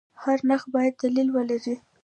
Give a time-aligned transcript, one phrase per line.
[0.23, 1.75] هر نرخ باید دلیل ولري.